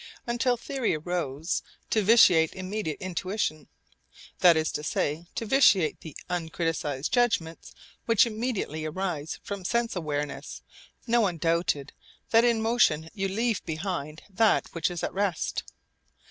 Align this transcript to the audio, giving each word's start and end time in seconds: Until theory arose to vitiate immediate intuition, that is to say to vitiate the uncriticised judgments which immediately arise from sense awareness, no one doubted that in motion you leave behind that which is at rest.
Until 0.25 0.57
theory 0.57 0.95
arose 0.95 1.61
to 1.91 2.01
vitiate 2.01 2.55
immediate 2.55 2.97
intuition, 2.99 3.67
that 4.39 4.57
is 4.57 4.71
to 4.71 4.81
say 4.83 5.27
to 5.35 5.45
vitiate 5.45 5.99
the 6.01 6.17
uncriticised 6.27 7.11
judgments 7.11 7.75
which 8.07 8.25
immediately 8.25 8.83
arise 8.83 9.39
from 9.43 9.63
sense 9.63 9.95
awareness, 9.95 10.63
no 11.05 11.21
one 11.21 11.37
doubted 11.37 11.93
that 12.31 12.43
in 12.43 12.63
motion 12.63 13.09
you 13.13 13.27
leave 13.27 13.63
behind 13.63 14.23
that 14.27 14.69
which 14.73 14.89
is 14.89 15.03
at 15.03 15.13
rest. 15.13 15.65